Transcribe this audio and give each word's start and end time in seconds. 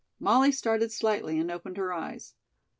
Molly 0.19 0.51
started 0.51 0.91
slightly 0.91 1.37
and 1.37 1.51
opened 1.51 1.77
her 1.77 1.93
eyes. 1.93 2.33